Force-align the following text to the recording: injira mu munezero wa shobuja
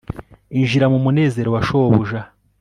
injira 0.57 0.85
mu 0.93 0.99
munezero 1.05 1.49
wa 1.55 1.61
shobuja 1.67 2.19